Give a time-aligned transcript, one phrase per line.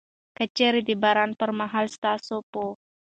[0.35, 2.61] که چيري د باران پر مهال ستاسو په